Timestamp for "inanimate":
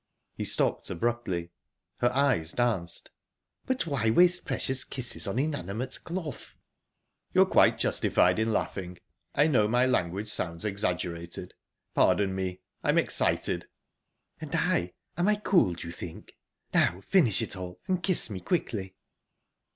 5.37-6.03